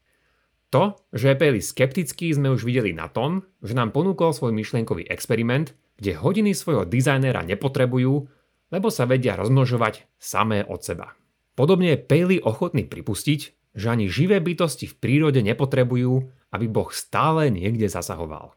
To, 0.70 0.94
že 1.10 1.34
je 1.34 1.38
Paley 1.38 1.62
skeptický, 1.62 2.30
sme 2.30 2.54
už 2.54 2.62
videli 2.62 2.94
na 2.94 3.10
tom, 3.10 3.42
že 3.58 3.74
nám 3.74 3.90
ponúkol 3.90 4.30
svoj 4.30 4.54
myšlienkový 4.54 5.10
experiment, 5.10 5.74
kde 5.98 6.14
hodiny 6.14 6.54
svojho 6.54 6.86
dizajnéra 6.86 7.42
nepotrebujú, 7.42 8.30
lebo 8.70 8.88
sa 8.88 9.04
vedia 9.04 9.34
rozmnožovať 9.34 10.06
samé 10.14 10.62
od 10.62 10.80
seba. 10.80 11.18
Podobne 11.58 11.98
je 11.98 12.02
Paley 12.06 12.38
ochotný 12.38 12.86
pripustiť, 12.86 13.40
že 13.74 13.86
ani 13.90 14.06
živé 14.06 14.38
bytosti 14.38 14.86
v 14.86 14.98
prírode 14.98 15.42
nepotrebujú, 15.42 16.30
aby 16.54 16.66
Boh 16.70 16.90
stále 16.94 17.50
niekde 17.50 17.90
zasahoval. 17.90 18.54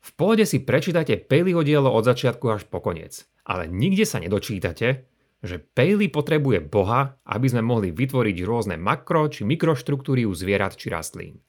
V 0.00 0.10
pohode 0.16 0.48
si 0.48 0.64
prečítate 0.64 1.20
Paleyho 1.20 1.60
dielo 1.60 1.92
od 1.92 2.08
začiatku 2.08 2.48
až 2.48 2.64
po 2.64 2.80
koniec, 2.80 3.28
ale 3.44 3.68
nikde 3.68 4.08
sa 4.08 4.16
nedočítate, 4.16 5.09
že 5.40 5.56
Paley 5.60 6.12
potrebuje 6.12 6.60
Boha, 6.68 7.16
aby 7.24 7.46
sme 7.48 7.64
mohli 7.64 7.92
vytvoriť 7.92 8.36
rôzne 8.44 8.76
makro 8.76 9.28
či 9.32 9.48
mikroštruktúry 9.48 10.28
u 10.28 10.36
zvierat 10.36 10.76
či 10.76 10.92
rastlín. 10.92 11.40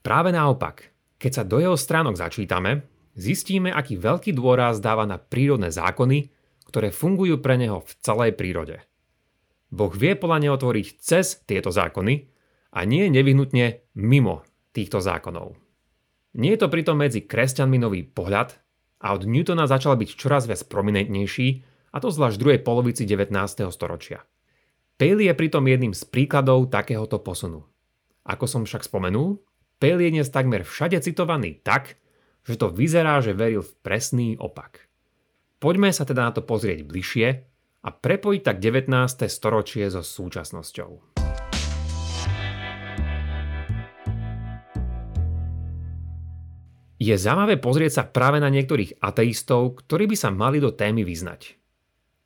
Práve 0.00 0.32
naopak, 0.32 0.88
keď 1.20 1.32
sa 1.32 1.44
do 1.44 1.60
jeho 1.60 1.76
stránok 1.76 2.16
začítame, 2.16 2.88
zistíme, 3.12 3.68
aký 3.68 4.00
veľký 4.00 4.32
dôraz 4.32 4.80
dáva 4.80 5.04
na 5.04 5.20
prírodné 5.20 5.68
zákony, 5.68 6.32
ktoré 6.64 6.88
fungujú 6.88 7.36
pre 7.44 7.60
neho 7.60 7.84
v 7.84 7.92
celej 8.00 8.32
prírode. 8.40 8.80
Boh 9.70 9.92
vie 9.92 10.16
podľa 10.16 10.38
neho 10.40 10.56
cez 10.98 11.44
tieto 11.44 11.68
zákony 11.68 12.26
a 12.72 12.80
nie 12.88 13.12
nevyhnutne 13.12 13.84
mimo 14.00 14.42
týchto 14.72 14.98
zákonov. 14.98 15.60
Nie 16.38 16.54
je 16.54 16.60
to 16.62 16.72
pritom 16.72 16.96
medzi 16.98 17.26
kresťanmi 17.26 17.78
nový 17.78 18.06
pohľad 18.06 18.54
a 19.02 19.12
od 19.12 19.26
Newtona 19.26 19.66
začal 19.66 19.98
byť 19.98 20.10
čoraz 20.14 20.46
viac 20.46 20.62
prominentnejší, 20.70 21.69
a 21.90 21.96
to 21.98 22.08
zvlášť 22.10 22.38
v 22.38 22.42
druhej 22.42 22.60
polovici 22.62 23.02
19. 23.02 23.34
storočia. 23.74 24.22
Paley 24.94 25.26
je 25.26 25.34
pritom 25.34 25.64
jedným 25.66 25.94
z 25.96 26.06
príkladov 26.06 26.70
takéhoto 26.70 27.18
posunu. 27.18 27.66
Ako 28.22 28.46
som 28.46 28.62
však 28.62 28.86
spomenul, 28.86 29.42
Paley 29.82 30.12
je 30.12 30.14
dnes 30.20 30.28
takmer 30.30 30.62
všade 30.62 31.02
citovaný 31.02 31.58
tak, 31.66 31.98
že 32.46 32.60
to 32.60 32.70
vyzerá, 32.70 33.18
že 33.24 33.34
veril 33.34 33.66
v 33.66 33.72
presný 33.82 34.28
opak. 34.38 34.86
Poďme 35.60 35.92
sa 35.92 36.06
teda 36.06 36.30
na 36.30 36.32
to 36.32 36.46
pozrieť 36.46 36.86
bližšie 36.86 37.28
a 37.84 37.88
prepojiť 37.88 38.40
tak 38.44 38.56
19. 38.60 38.92
storočie 39.28 39.88
so 39.90 40.04
súčasnosťou. 40.04 40.90
Je 47.00 47.16
zaujímavé 47.16 47.56
pozrieť 47.56 47.92
sa 47.96 48.04
práve 48.04 48.44
na 48.44 48.52
niektorých 48.52 49.00
ateistov, 49.00 49.80
ktorí 49.80 50.04
by 50.12 50.16
sa 50.20 50.28
mali 50.28 50.60
do 50.60 50.68
témy 50.68 51.00
vyznať. 51.00 51.59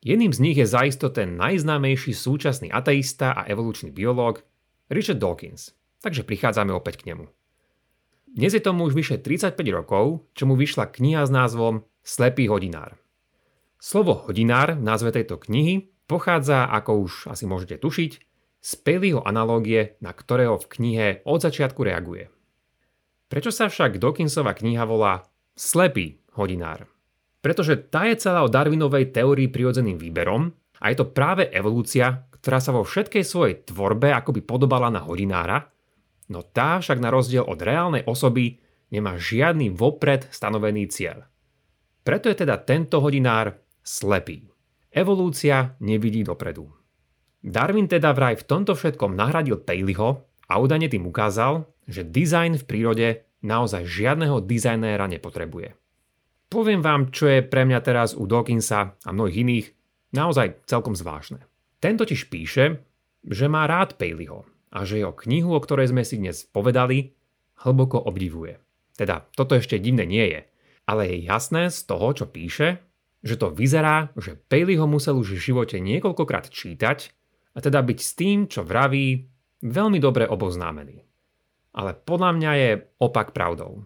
Jedným 0.05 0.37
z 0.37 0.43
nich 0.45 0.61
je 0.61 0.69
zaisto 0.69 1.09
ten 1.09 1.41
najznámejší 1.41 2.13
súčasný 2.13 2.69
ateista 2.69 3.33
a 3.33 3.49
evolučný 3.49 3.89
biológ 3.89 4.45
Richard 4.93 5.17
Dawkins, 5.17 5.73
takže 6.05 6.29
prichádzame 6.29 6.77
opäť 6.77 7.01
k 7.01 7.17
nemu. 7.17 7.33
Dnes 8.29 8.53
je 8.53 8.61
tomu 8.61 8.85
už 8.85 8.93
vyše 8.93 9.17
35 9.17 9.57
rokov, 9.73 10.29
čo 10.37 10.45
mu 10.45 10.61
vyšla 10.61 10.93
kniha 10.93 11.25
s 11.25 11.33
názvom 11.33 11.89
Slepý 12.05 12.53
hodinár. 12.53 13.01
Slovo 13.81 14.29
hodinár 14.29 14.77
v 14.77 14.85
názve 14.85 15.09
tejto 15.09 15.41
knihy 15.41 15.89
pochádza, 16.05 16.69
ako 16.69 17.09
už 17.09 17.13
asi 17.33 17.49
môžete 17.49 17.81
tušiť, 17.81 18.13
z 18.61 18.71
Paleyho 18.85 19.25
analógie, 19.25 19.97
na 20.05 20.13
ktorého 20.13 20.61
v 20.61 20.69
knihe 20.69 21.07
od 21.25 21.41
začiatku 21.41 21.81
reaguje. 21.81 22.29
Prečo 23.33 23.49
sa 23.49 23.73
však 23.73 23.97
Dawkinsova 23.97 24.53
kniha 24.53 24.85
volá 24.85 25.25
Slepý 25.57 26.21
hodinár? 26.37 26.94
Pretože 27.45 27.77
tá 27.77 28.09
je 28.09 28.17
celá 28.17 28.41
o 28.41 28.49
Darwinovej 28.49 29.13
teórii 29.13 29.53
prirodzeným 29.53 30.01
výberom 30.01 30.49
a 30.81 30.89
je 30.89 30.97
to 30.97 31.13
práve 31.13 31.53
evolúcia, 31.53 32.25
ktorá 32.41 32.57
sa 32.57 32.73
vo 32.73 32.89
všetkej 32.89 33.21
svojej 33.21 33.69
tvorbe 33.69 34.09
akoby 34.17 34.41
podobala 34.41 34.89
na 34.89 35.05
hodinára, 35.05 35.69
no 36.33 36.41
tá 36.41 36.81
však 36.81 37.05
na 37.05 37.13
rozdiel 37.13 37.45
od 37.45 37.61
reálnej 37.61 38.09
osoby 38.09 38.57
nemá 38.89 39.21
žiadny 39.21 39.77
vopred 39.77 40.25
stanovený 40.33 40.89
cieľ. 40.89 41.29
Preto 42.01 42.33
je 42.33 42.37
teda 42.49 42.65
tento 42.65 43.05
hodinár 43.05 43.61
slepý. 43.85 44.49
Evolúcia 44.89 45.77
nevidí 45.85 46.25
dopredu. 46.25 46.73
Darwin 47.45 47.93
teda 47.93 48.17
vraj 48.17 48.41
v 48.41 48.49
tomto 48.49 48.73
všetkom 48.73 49.13
nahradil 49.13 49.61
Paleyho 49.61 50.25
a 50.49 50.55
údajne 50.57 50.89
tým 50.89 51.05
ukázal, 51.05 51.69
že 51.85 52.09
dizajn 52.09 52.57
v 52.57 52.65
prírode 52.65 53.09
naozaj 53.45 53.85
žiadneho 53.85 54.41
dizajnéra 54.41 55.05
nepotrebuje. 55.13 55.84
Poviem 56.49 56.81
vám, 56.85 57.11
čo 57.11 57.27
je 57.27 57.43
pre 57.43 57.67
mňa 57.67 57.81
teraz 57.83 58.15
u 58.15 58.25
Dawkinsa 58.29 58.81
a 59.03 59.09
mnohých 59.11 59.41
iných 59.43 59.67
naozaj 60.15 60.65
celkom 60.71 60.95
zvláštne. 60.95 61.43
Ten 61.83 61.99
totiž 61.99 62.31
píše, 62.31 62.81
že 63.25 63.47
má 63.51 63.67
rád 63.67 63.99
Paleyho 63.99 64.47
a 64.71 64.87
že 64.87 65.03
jeho 65.03 65.15
knihu, 65.27 65.53
o 65.57 65.61
ktorej 65.61 65.91
sme 65.91 66.07
si 66.07 66.21
dnes 66.21 66.47
povedali, 66.47 67.13
hlboko 67.67 67.99
obdivuje. 68.07 68.61
Teda 68.95 69.27
toto 69.35 69.59
ešte 69.59 69.83
divné 69.83 70.07
nie 70.07 70.27
je, 70.31 70.41
ale 70.87 71.11
je 71.11 71.27
jasné 71.27 71.73
z 71.73 71.79
toho, 71.89 72.15
čo 72.15 72.31
píše, 72.31 72.85
že 73.25 73.41
to 73.41 73.51
vyzerá, 73.51 74.13
že 74.15 74.37
Paleyho 74.37 74.87
musel 74.87 75.19
už 75.19 75.35
v 75.35 75.45
živote 75.53 75.81
niekoľkokrát 75.81 76.53
čítať 76.53 76.99
a 77.57 77.59
teda 77.59 77.81
byť 77.81 77.99
s 77.99 78.13
tým, 78.15 78.39
čo 78.47 78.63
vraví, 78.63 79.27
veľmi 79.65 79.99
dobre 79.99 80.29
oboznámený 80.29 81.05
ale 81.75 81.91
podľa 81.99 82.31
mňa 82.39 82.53
je 82.55 82.71
opak 83.03 83.35
pravdou. 83.35 83.85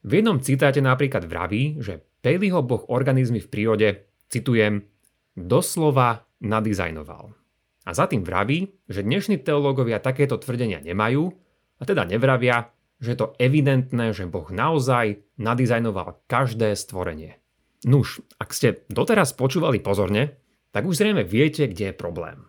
V 0.00 0.10
jednom 0.20 0.40
citáte 0.40 0.80
napríklad 0.80 1.28
vraví, 1.28 1.76
že 1.84 2.00
Paleyho 2.24 2.64
boh 2.64 2.88
organizmy 2.88 3.40
v 3.40 3.48
prírode, 3.52 3.88
citujem, 4.32 4.88
doslova 5.36 6.24
nadizajnoval. 6.40 7.36
A 7.84 7.90
za 7.92 8.08
tým 8.08 8.24
vraví, 8.24 8.72
že 8.88 9.04
dnešní 9.04 9.40
teológovia 9.40 10.00
takéto 10.00 10.40
tvrdenia 10.40 10.80
nemajú, 10.80 11.32
a 11.80 11.82
teda 11.88 12.04
nevravia, 12.04 12.72
že 13.00 13.16
je 13.16 13.18
to 13.18 13.32
evidentné, 13.40 14.12
že 14.12 14.28
Boh 14.28 14.52
naozaj 14.52 15.24
nadizajnoval 15.40 16.20
každé 16.28 16.76
stvorenie. 16.76 17.40
Nuž, 17.88 18.20
ak 18.36 18.52
ste 18.52 18.84
doteraz 18.92 19.32
počúvali 19.32 19.80
pozorne, 19.80 20.36
tak 20.76 20.84
už 20.84 21.00
zrejme 21.00 21.24
viete, 21.24 21.64
kde 21.64 21.90
je 21.90 21.94
problém. 21.96 22.44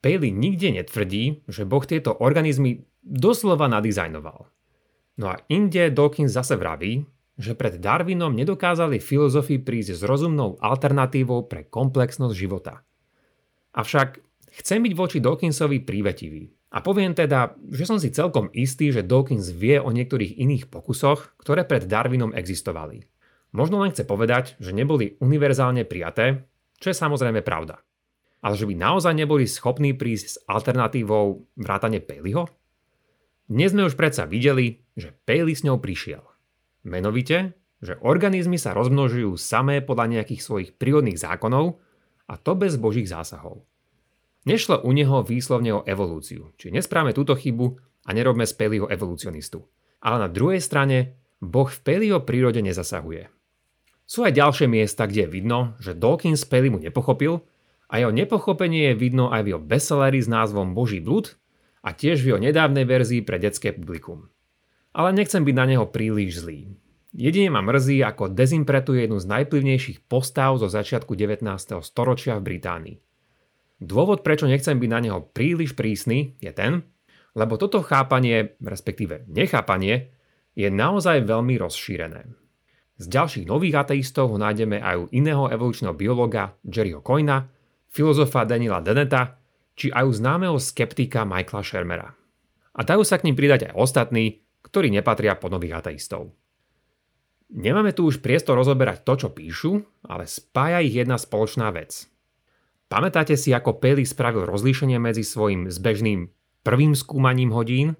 Paley 0.00 0.32
nikde 0.32 0.72
netvrdí, 0.72 1.44
že 1.44 1.68
Boh 1.68 1.84
tieto 1.84 2.16
organizmy 2.16 2.88
doslova 3.04 3.68
nadizajnoval. 3.68 4.48
No 5.18 5.32
a 5.32 5.40
inde 5.50 5.90
Dawkins 5.90 6.36
zase 6.36 6.54
vraví, 6.54 7.02
že 7.40 7.56
pred 7.56 7.80
Darwinom 7.80 8.36
nedokázali 8.36 9.00
filozofi 9.00 9.56
prísť 9.56 9.96
s 9.96 10.02
rozumnou 10.04 10.60
alternatívou 10.60 11.48
pre 11.48 11.64
komplexnosť 11.66 12.34
života. 12.36 12.84
Avšak 13.72 14.20
chcem 14.60 14.84
byť 14.84 14.92
voči 14.92 15.18
Dawkinsovi 15.24 15.80
prívetivý. 15.80 16.52
A 16.70 16.84
poviem 16.84 17.16
teda, 17.16 17.58
že 17.66 17.88
som 17.88 17.98
si 17.98 18.14
celkom 18.14 18.46
istý, 18.54 18.94
že 18.94 19.02
Dawkins 19.02 19.50
vie 19.50 19.82
o 19.82 19.90
niektorých 19.90 20.38
iných 20.38 20.70
pokusoch, 20.70 21.34
ktoré 21.40 21.66
pred 21.66 21.88
Darwinom 21.88 22.30
existovali. 22.30 23.10
Možno 23.50 23.82
len 23.82 23.90
chce 23.90 24.06
povedať, 24.06 24.54
že 24.62 24.70
neboli 24.70 25.18
univerzálne 25.18 25.82
prijaté, 25.82 26.46
čo 26.78 26.94
je 26.94 26.96
samozrejme 26.96 27.42
pravda. 27.42 27.82
Ale 28.40 28.54
že 28.54 28.70
by 28.70 28.74
naozaj 28.78 29.12
neboli 29.18 29.50
schopní 29.50 29.98
prísť 29.98 30.26
s 30.30 30.36
alternatívou 30.46 31.50
vrátane 31.58 31.98
Paleyho? 31.98 32.46
Dnes 33.50 33.74
sme 33.74 33.82
už 33.82 33.98
predsa 33.98 34.30
videli, 34.30 34.86
že 34.94 35.10
Paley 35.26 35.58
s 35.58 35.66
ňou 35.66 35.82
prišiel. 35.82 36.22
Menovite, 36.86 37.58
že 37.82 37.98
organizmy 37.98 38.54
sa 38.54 38.70
rozmnožujú 38.78 39.34
samé 39.34 39.82
podľa 39.82 40.06
nejakých 40.06 40.38
svojich 40.38 40.70
prírodných 40.78 41.18
zákonov 41.18 41.82
a 42.30 42.38
to 42.38 42.54
bez 42.54 42.78
božích 42.78 43.10
zásahov. 43.10 43.66
Nešlo 44.46 44.86
u 44.86 44.94
neho 44.94 45.26
výslovne 45.26 45.82
o 45.82 45.82
evolúciu, 45.82 46.54
či 46.62 46.70
nesprávame 46.70 47.10
túto 47.10 47.34
chybu 47.34 47.74
a 48.06 48.14
nerobme 48.14 48.46
z 48.46 48.54
Paleyho 48.54 48.86
evolucionistu. 48.86 49.66
Ale 49.98 50.22
na 50.22 50.28
druhej 50.30 50.62
strane, 50.62 51.18
Boh 51.42 51.66
v 51.66 51.82
Paleyho 51.82 52.22
prírode 52.22 52.62
nezasahuje. 52.62 53.34
Sú 54.06 54.22
aj 54.22 54.30
ďalšie 54.30 54.70
miesta, 54.70 55.10
kde 55.10 55.26
je 55.26 55.32
vidno, 55.42 55.74
že 55.82 55.98
Dawkins 55.98 56.46
Paley 56.46 56.70
mu 56.70 56.78
nepochopil 56.78 57.42
a 57.90 57.98
jeho 57.98 58.14
nepochopenie 58.14 58.94
je 58.94 59.00
vidno 59.10 59.34
aj 59.34 59.42
v 59.42 59.50
jeho 59.50 59.62
bestselleri 59.66 60.22
s 60.22 60.30
názvom 60.30 60.70
Boží 60.70 61.02
blud, 61.02 61.34
a 61.80 61.96
tiež 61.96 62.20
v 62.20 62.34
jeho 62.34 62.40
nedávnej 62.40 62.84
verzii 62.84 63.24
pre 63.24 63.40
detské 63.40 63.72
publikum. 63.72 64.28
Ale 64.92 65.14
nechcem 65.14 65.46
byť 65.46 65.54
na 65.56 65.66
neho 65.70 65.86
príliš 65.88 66.44
zlý. 66.44 66.74
Jedine 67.10 67.50
ma 67.50 67.58
mrzí, 67.62 68.06
ako 68.06 68.30
dezimpretuje 68.30 69.06
jednu 69.06 69.18
z 69.18 69.26
najplivnejších 69.26 70.06
postav 70.06 70.54
zo 70.62 70.70
začiatku 70.70 71.18
19. 71.18 71.46
storočia 71.82 72.38
v 72.38 72.46
Británii. 72.54 72.96
Dôvod, 73.80 74.22
prečo 74.22 74.46
nechcem 74.46 74.76
byť 74.78 74.90
na 74.92 75.00
neho 75.00 75.18
príliš 75.24 75.74
prísny, 75.74 76.38
je 76.38 76.52
ten, 76.52 76.86
lebo 77.34 77.56
toto 77.56 77.82
chápanie, 77.82 78.54
respektíve 78.60 79.26
nechápanie, 79.26 80.12
je 80.54 80.68
naozaj 80.68 81.24
veľmi 81.24 81.56
rozšírené. 81.56 82.30
Z 83.00 83.06
ďalších 83.08 83.48
nových 83.48 83.80
ateistov 83.80 84.36
ho 84.36 84.38
nájdeme 84.38 84.76
aj 84.76 84.96
u 85.00 85.04
iného 85.16 85.48
evolučného 85.48 85.96
biologa 85.96 86.52
Jerryho 86.60 87.00
Coyna, 87.00 87.48
filozofa 87.88 88.44
Daniela 88.44 88.84
Deneta 88.84 89.39
či 89.80 89.88
aj 89.88 90.04
u 90.04 90.12
známeho 90.12 90.56
skeptika 90.60 91.24
Michaela 91.24 91.64
Shermera. 91.64 92.12
A 92.76 92.80
dajú 92.84 93.00
sa 93.00 93.16
k 93.16 93.24
ním 93.24 93.36
pridať 93.40 93.72
aj 93.72 93.80
ostatní, 93.80 94.44
ktorí 94.60 94.92
nepatria 94.92 95.40
pod 95.40 95.56
nových 95.56 95.80
ateistov. 95.80 96.36
Nemáme 97.50 97.96
tu 97.96 98.06
už 98.06 98.20
priestor 98.20 98.60
rozoberať 98.60 99.02
to, 99.02 99.26
čo 99.26 99.28
píšu, 99.32 99.72
ale 100.06 100.28
spája 100.28 100.84
ich 100.84 100.94
jedna 100.94 101.18
spoločná 101.18 101.72
vec. 101.72 102.06
Pamätáte 102.86 103.34
si, 103.34 103.50
ako 103.50 103.80
Paley 103.80 104.06
spravil 104.06 104.46
rozlíšenie 104.46 105.00
medzi 105.02 105.26
svojim 105.26 105.66
zbežným 105.66 106.30
prvým 106.62 106.94
skúmaním 106.94 107.50
hodín 107.50 107.98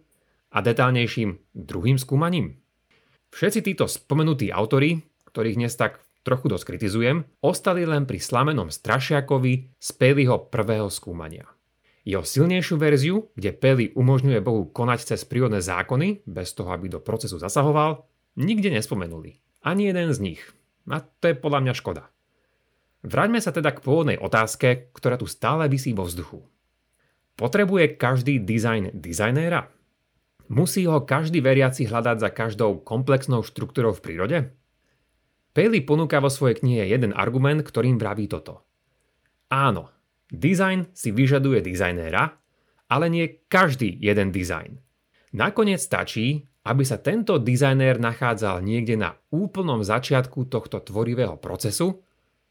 a 0.54 0.62
detálnejším 0.62 1.56
druhým 1.56 1.98
skúmaním? 1.98 2.62
Všetci 3.34 3.62
títo 3.62 3.90
spomenutí 3.90 4.54
autory, 4.54 5.02
ktorých 5.30 5.58
dnes 5.58 5.74
tak 5.74 6.02
trochu 6.22 6.50
dosť 6.50 6.74
kritizujem, 6.74 7.26
ostali 7.42 7.86
len 7.86 8.06
pri 8.06 8.18
slamenom 8.18 8.70
Strašiakovi 8.70 9.78
z 9.78 9.88
Paleyho 9.94 10.50
prvého 10.50 10.90
skúmania. 10.90 11.46
Jeho 12.10 12.26
silnejšiu 12.26 12.74
verziu, 12.74 13.30
kde 13.38 13.54
Peli 13.54 13.94
umožňuje 13.94 14.42
Bohu 14.42 14.66
konať 14.66 15.14
cez 15.14 15.22
prírodné 15.22 15.62
zákony, 15.62 16.26
bez 16.26 16.50
toho, 16.58 16.74
aby 16.74 16.90
do 16.90 16.98
procesu 16.98 17.38
zasahoval, 17.38 18.02
nikde 18.34 18.66
nespomenuli. 18.74 19.38
Ani 19.62 19.86
jeden 19.86 20.10
z 20.10 20.18
nich. 20.18 20.42
A 20.90 21.06
to 21.06 21.30
je 21.30 21.38
podľa 21.38 21.70
mňa 21.70 21.74
škoda. 21.78 22.10
Vráťme 23.06 23.38
sa 23.38 23.54
teda 23.54 23.70
k 23.70 23.78
pôvodnej 23.86 24.18
otázke, 24.18 24.90
ktorá 24.90 25.22
tu 25.22 25.30
stále 25.30 25.70
vysí 25.70 25.94
vo 25.94 26.02
vzduchu. 26.02 26.42
Potrebuje 27.38 27.94
každý 27.94 28.42
dizajn 28.42 28.90
dizajnéra? 28.90 29.70
Musí 30.50 30.90
ho 30.90 31.06
každý 31.06 31.38
veriaci 31.38 31.86
hľadať 31.86 32.26
za 32.26 32.30
každou 32.34 32.82
komplexnou 32.82 33.46
štruktúrou 33.46 33.94
v 33.94 34.02
prírode? 34.02 34.38
Paley 35.54 35.86
ponúka 35.86 36.18
vo 36.18 36.26
svojej 36.26 36.58
knihe 36.58 36.90
jeden 36.90 37.14
argument, 37.14 37.62
ktorým 37.62 38.02
vraví 38.02 38.26
toto. 38.26 38.66
Áno, 39.46 39.94
Design 40.30 40.90
si 40.94 41.10
vyžaduje 41.10 41.62
dizajnéra, 41.62 42.38
ale 42.90 43.06
nie 43.06 43.26
každý 43.46 43.94
jeden 43.98 44.30
dizajn. 44.34 44.78
Nakoniec 45.30 45.78
stačí, 45.78 46.50
aby 46.66 46.82
sa 46.82 46.98
tento 46.98 47.38
dizajnér 47.38 48.02
nachádzal 48.02 48.62
niekde 48.62 48.98
na 48.98 49.14
úplnom 49.30 49.86
začiatku 49.86 50.50
tohto 50.50 50.82
tvorivého 50.82 51.38
procesu 51.38 52.02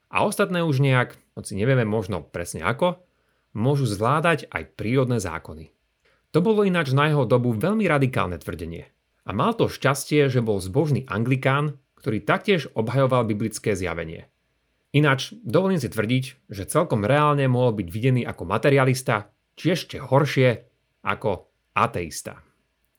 a 0.10 0.24
ostatné 0.24 0.64
už 0.64 0.80
nejak, 0.82 1.20
hoci 1.36 1.54
nevieme 1.60 1.84
možno 1.84 2.24
presne 2.24 2.64
ako, 2.64 3.04
môžu 3.54 3.86
zvládať 3.86 4.50
aj 4.50 4.76
prírodné 4.80 5.22
zákony. 5.22 5.76
To 6.34 6.40
bolo 6.46 6.62
ináč 6.66 6.94
na 6.94 7.10
jeho 7.10 7.26
dobu 7.26 7.54
veľmi 7.58 7.90
radikálne 7.90 8.38
tvrdenie. 8.38 8.86
A 9.26 9.34
mal 9.34 9.54
to 9.54 9.70
šťastie, 9.70 10.30
že 10.30 10.42
bol 10.42 10.62
zbožný 10.62 11.06
anglikán, 11.10 11.78
ktorý 12.02 12.24
taktiež 12.24 12.70
obhajoval 12.74 13.28
biblické 13.30 13.74
zjavenie. 13.78 14.30
Ináč, 14.90 15.38
dovolím 15.46 15.78
si 15.78 15.86
tvrdiť, 15.86 16.50
že 16.50 16.66
celkom 16.66 17.06
reálne 17.06 17.46
mohol 17.46 17.78
byť 17.78 17.88
videný 17.94 18.22
ako 18.26 18.42
materialista, 18.50 19.30
či 19.54 19.78
ešte 19.78 20.02
horšie, 20.02 20.66
ako 21.06 21.46
ateista. 21.78 22.42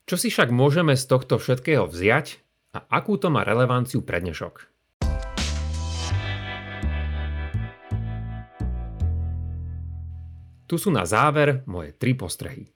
Čo 0.07 0.15
si 0.15 0.31
však 0.31 0.55
môžeme 0.55 0.95
z 0.95 1.03
tohto 1.11 1.43
všetkého 1.43 1.91
vziať 1.91 2.47
a 2.79 2.87
akú 2.95 3.19
to 3.19 3.27
má 3.27 3.43
relevanciu 3.43 4.07
pre 4.07 4.23
dnešok? 4.23 4.71
Tu 10.71 10.75
sú 10.79 10.95
na 10.95 11.03
záver 11.03 11.67
moje 11.67 11.91
tri 11.99 12.15
postrehy. 12.15 12.71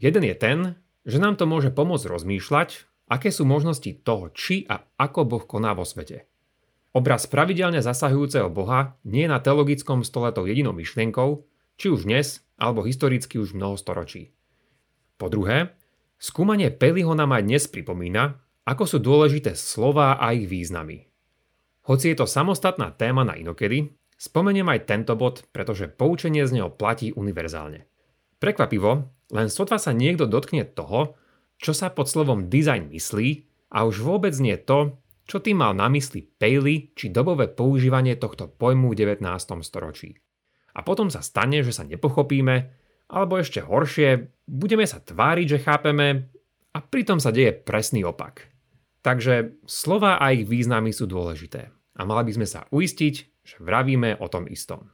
Jeden 0.00 0.24
je 0.24 0.36
ten, 0.40 0.58
že 1.04 1.20
nám 1.20 1.36
to 1.36 1.44
môže 1.44 1.68
pomôcť 1.68 2.08
rozmýšľať, 2.08 2.68
aké 3.12 3.28
sú 3.28 3.44
možnosti 3.44 3.92
toho, 4.00 4.32
či 4.32 4.64
a 4.64 4.80
ako 4.96 5.28
Boh 5.28 5.44
koná 5.44 5.76
vo 5.76 5.84
svete– 5.84 6.24
Obraz 6.92 7.24
pravidelne 7.24 7.80
zasahujúceho 7.80 8.52
Boha 8.52 9.00
nie 9.08 9.24
je 9.24 9.32
na 9.32 9.40
teologickom 9.40 10.04
stole 10.04 10.28
tou 10.36 10.44
jedinou 10.44 10.76
myšlienkou, 10.76 11.48
či 11.80 11.88
už 11.88 12.04
dnes, 12.04 12.44
alebo 12.60 12.84
historicky 12.84 13.40
už 13.40 13.56
mnoho 13.56 13.80
storočí. 13.80 14.36
Po 15.16 15.32
druhé, 15.32 15.72
skúmanie 16.20 16.68
Peliho 16.68 17.16
nám 17.16 17.32
dnes 17.40 17.64
pripomína, 17.64 18.36
ako 18.68 18.84
sú 18.84 18.98
dôležité 19.00 19.56
slova 19.56 20.20
a 20.20 20.36
ich 20.36 20.46
významy. 20.46 21.08
Hoci 21.88 22.14
je 22.14 22.16
to 22.22 22.30
samostatná 22.30 22.94
téma 22.94 23.26
na 23.26 23.34
inokedy, 23.34 23.90
spomeniem 24.14 24.68
aj 24.70 24.86
tento 24.86 25.18
bod, 25.18 25.48
pretože 25.50 25.90
poučenie 25.90 26.46
z 26.46 26.60
neho 26.60 26.70
platí 26.70 27.10
univerzálne. 27.10 27.88
Prekvapivo, 28.38 29.10
len 29.32 29.48
sotva 29.50 29.80
sa 29.80 29.90
niekto 29.90 30.28
dotkne 30.30 30.62
toho, 30.68 31.18
čo 31.58 31.74
sa 31.74 31.90
pod 31.90 32.06
slovom 32.06 32.46
design 32.52 32.92
myslí 32.92 33.48
a 33.74 33.82
už 33.88 34.04
vôbec 34.04 34.36
nie 34.38 34.54
to, 34.60 35.01
čo 35.26 35.38
tým 35.38 35.62
mal 35.62 35.72
na 35.72 35.86
mysli 35.92 36.26
Paley 36.26 36.92
či 36.92 37.14
dobové 37.14 37.46
používanie 37.48 38.18
tohto 38.18 38.50
pojmu 38.50 38.92
v 38.92 39.18
19. 39.18 39.22
storočí? 39.62 40.18
A 40.72 40.80
potom 40.82 41.12
sa 41.12 41.20
stane, 41.20 41.60
že 41.60 41.70
sa 41.70 41.84
nepochopíme, 41.84 42.56
alebo 43.12 43.36
ešte 43.36 43.60
horšie, 43.60 44.32
budeme 44.48 44.88
sa 44.88 44.98
tváriť, 45.04 45.46
že 45.46 45.64
chápeme 45.64 46.32
a 46.72 46.78
pritom 46.80 47.20
sa 47.20 47.28
deje 47.28 47.52
presný 47.52 48.08
opak. 48.08 48.48
Takže 49.04 49.60
slova 49.68 50.16
a 50.16 50.32
ich 50.32 50.48
významy 50.48 50.94
sú 50.94 51.04
dôležité 51.04 51.68
a 51.98 52.00
mali 52.08 52.30
by 52.30 52.32
sme 52.40 52.48
sa 52.48 52.64
uistiť, 52.72 53.14
že 53.42 53.56
vravíme 53.60 54.16
o 54.22 54.26
tom 54.30 54.48
istom. 54.48 54.88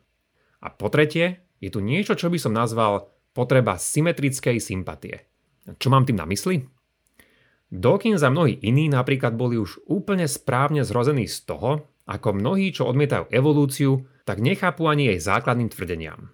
A 0.65 0.75
po 0.75 0.91
tretie, 0.91 1.47
je 1.63 1.71
tu 1.71 1.79
niečo, 1.79 2.19
čo 2.19 2.31
by 2.31 2.39
som 2.39 2.55
nazval 2.55 3.11
potreba 3.35 3.79
symetrickej 3.79 4.59
sympatie. 4.59 5.31
Čo 5.79 5.91
mám 5.93 6.07
tým 6.09 6.19
na 6.19 6.27
mysli? 6.27 6.65
Dawkins 7.69 8.25
a 8.25 8.33
mnohí 8.33 8.57
iní 8.65 8.89
napríklad 8.89 9.37
boli 9.37 9.61
už 9.61 9.85
úplne 9.85 10.25
správne 10.25 10.89
zrození 10.89 11.29
z 11.29 11.45
toho, 11.45 11.85
ako 12.09 12.33
mnohí, 12.33 12.73
čo 12.73 12.89
odmietajú 12.89 13.29
evolúciu, 13.29 14.09
tak 14.25 14.41
nechápu 14.41 14.89
ani 14.89 15.13
jej 15.13 15.21
základným 15.21 15.69
tvrdeniam. 15.69 16.33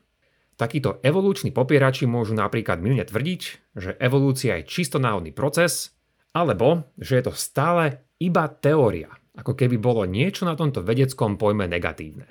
Takíto 0.54 1.02
evolúční 1.02 1.50
popierači 1.50 2.06
môžu 2.06 2.38
napríklad 2.38 2.78
milne 2.78 3.02
tvrdiť, 3.02 3.74
že 3.74 3.98
evolúcia 3.98 4.62
je 4.62 4.70
čisto 4.70 5.02
náhodný 5.02 5.34
proces, 5.34 5.90
alebo 6.30 6.86
že 6.94 7.18
je 7.18 7.24
to 7.26 7.34
stále 7.34 8.06
iba 8.22 8.46
teória, 8.46 9.10
ako 9.34 9.58
keby 9.58 9.74
bolo 9.82 10.06
niečo 10.06 10.46
na 10.46 10.54
tomto 10.54 10.86
vedeckom 10.86 11.34
pojme 11.34 11.66
negatívne. 11.66 12.30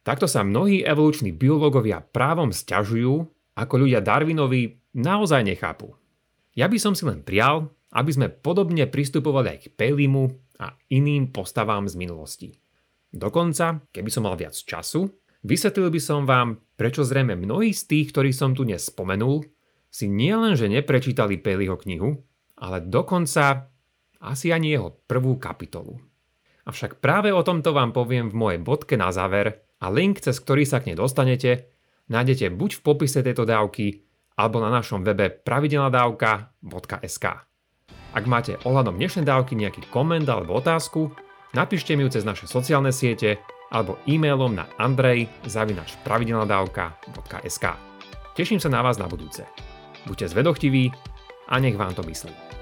Takto 0.00 0.24
sa 0.24 0.40
mnohí 0.40 0.80
evoluční 0.80 1.36
biológovia 1.36 2.00
právom 2.00 2.50
sťažujú, 2.56 3.14
ako 3.52 3.74
ľudia 3.76 4.00
Darwinovi 4.00 4.80
naozaj 4.96 5.44
nechápu. 5.44 5.92
Ja 6.52 6.68
by 6.68 6.76
som 6.76 6.92
si 6.92 7.08
len 7.08 7.24
prial, 7.24 7.72
aby 7.92 8.10
sme 8.12 8.28
podobne 8.28 8.84
pristupovali 8.88 9.56
aj 9.56 9.58
k 9.64 9.66
Pelimu 9.72 10.28
a 10.60 10.76
iným 10.92 11.32
postavám 11.32 11.88
z 11.88 11.94
minulosti. 11.96 12.48
Dokonca, 13.12 13.88
keby 13.92 14.08
som 14.08 14.24
mal 14.24 14.36
viac 14.40 14.56
času, 14.56 15.08
vysvetlil 15.44 15.92
by 15.92 16.00
som 16.00 16.24
vám, 16.24 16.60
prečo 16.76 17.04
zrejme 17.04 17.36
mnohí 17.36 17.76
z 17.76 17.82
tých, 17.88 18.06
ktorí 18.12 18.32
som 18.32 18.56
tu 18.56 18.64
dnes 18.64 18.80
spomenul, 18.80 19.44
si 19.92 20.08
nielenže 20.08 20.72
neprečítali 20.72 21.36
Paleyho 21.36 21.76
knihu, 21.76 22.16
ale 22.56 22.80
dokonca 22.80 23.68
asi 24.24 24.48
ani 24.48 24.72
jeho 24.72 25.04
prvú 25.04 25.36
kapitolu. 25.36 26.00
Avšak 26.64 27.02
práve 27.02 27.34
o 27.34 27.42
tomto 27.42 27.74
vám 27.74 27.92
poviem 27.92 28.30
v 28.30 28.38
mojej 28.38 28.60
bodke 28.62 28.94
na 28.96 29.10
záver 29.10 29.66
a 29.82 29.90
link, 29.90 30.22
cez 30.22 30.38
ktorý 30.38 30.62
sa 30.62 30.78
k 30.78 30.92
nej 30.92 30.96
dostanete, 30.96 31.68
nájdete 32.08 32.54
buď 32.54 32.70
v 32.78 32.84
popise 32.86 33.20
tejto 33.20 33.42
dávky, 33.42 34.06
alebo 34.36 34.60
na 34.60 34.70
našom 34.70 35.04
webe 35.04 35.30
pravidelnadavka.sk. 35.30 37.26
Ak 38.12 38.28
máte 38.28 38.60
ohľadom 38.68 39.00
dnešnej 39.00 39.24
dávky 39.24 39.56
nejaký 39.56 39.88
koment 39.88 40.28
alebo 40.28 40.60
otázku, 40.60 41.08
napíšte 41.56 41.96
mi 41.96 42.04
ju 42.04 42.12
cez 42.12 42.28
naše 42.28 42.44
sociálne 42.44 42.92
siete 42.92 43.40
alebo 43.72 43.96
e-mailom 44.04 44.52
na 44.52 44.68
andrej.pravidelnadavka.sk. 44.76 47.64
Teším 48.36 48.60
sa 48.60 48.68
na 48.68 48.84
vás 48.84 49.00
na 49.00 49.08
budúce. 49.08 49.48
Buďte 50.04 50.36
zvedochtiví 50.36 50.92
a 51.48 51.56
nech 51.56 51.72
vám 51.76 51.96
to 51.96 52.04
myslí. 52.04 52.61